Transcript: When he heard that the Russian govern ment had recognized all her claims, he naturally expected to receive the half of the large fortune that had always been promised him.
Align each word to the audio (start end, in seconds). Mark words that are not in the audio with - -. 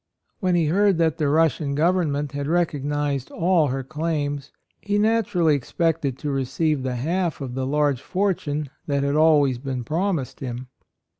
When 0.39 0.55
he 0.55 0.65
heard 0.65 0.97
that 0.97 1.19
the 1.19 1.29
Russian 1.29 1.75
govern 1.75 2.11
ment 2.11 2.31
had 2.31 2.47
recognized 2.47 3.29
all 3.29 3.67
her 3.67 3.83
claims, 3.83 4.51
he 4.81 4.97
naturally 4.97 5.53
expected 5.53 6.17
to 6.17 6.31
receive 6.31 6.81
the 6.81 6.95
half 6.95 7.39
of 7.39 7.53
the 7.53 7.67
large 7.67 8.01
fortune 8.01 8.71
that 8.87 9.03
had 9.03 9.15
always 9.15 9.59
been 9.59 9.83
promised 9.83 10.39
him. 10.39 10.69